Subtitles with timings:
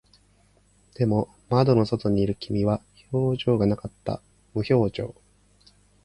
[0.95, 2.81] でも、窓の外にいる君は
[3.13, 4.19] 表情がなかった。
[4.55, 5.13] 無表情。